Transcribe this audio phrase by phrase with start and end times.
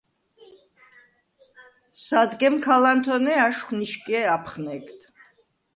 [2.03, 4.99] სადგემ ქა ლანთონე აშხვ ნიშგე აფხნეგდ: